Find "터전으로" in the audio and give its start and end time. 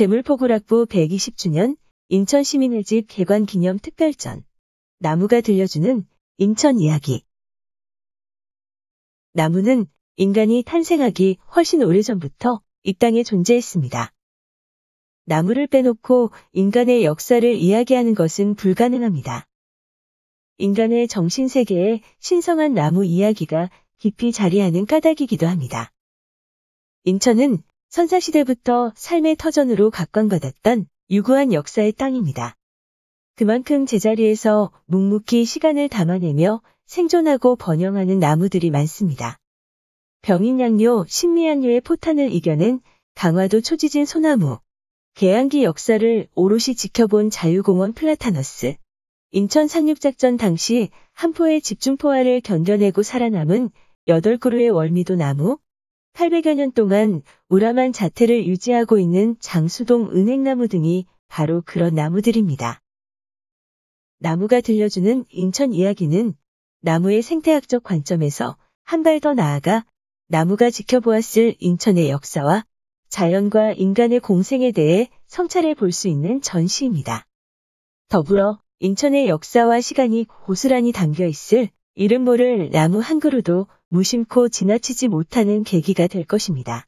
29.34-29.90